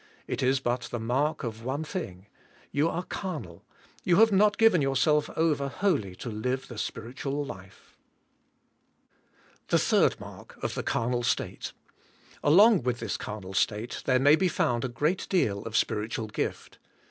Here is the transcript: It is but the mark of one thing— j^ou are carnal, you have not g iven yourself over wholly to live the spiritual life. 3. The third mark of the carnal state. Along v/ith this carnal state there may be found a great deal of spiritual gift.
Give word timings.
It 0.27 0.41
is 0.41 0.59
but 0.59 0.87
the 0.89 0.97
mark 0.99 1.43
of 1.43 1.63
one 1.63 1.83
thing— 1.83 2.25
j^ou 2.73 2.89
are 2.91 3.03
carnal, 3.03 3.61
you 4.03 4.15
have 4.15 4.31
not 4.31 4.57
g 4.57 4.65
iven 4.65 4.81
yourself 4.81 5.29
over 5.35 5.67
wholly 5.67 6.15
to 6.15 6.29
live 6.31 6.67
the 6.69 6.79
spiritual 6.79 7.45
life. 7.45 7.93
3. 9.67 9.67
The 9.67 9.77
third 9.77 10.19
mark 10.19 10.57
of 10.63 10.73
the 10.73 10.81
carnal 10.81 11.21
state. 11.21 11.71
Along 12.43 12.81
v/ith 12.81 12.97
this 12.97 13.15
carnal 13.15 13.53
state 13.53 14.01
there 14.07 14.17
may 14.17 14.35
be 14.35 14.47
found 14.47 14.83
a 14.83 14.87
great 14.89 15.29
deal 15.29 15.61
of 15.65 15.77
spiritual 15.77 16.25
gift. 16.25 16.79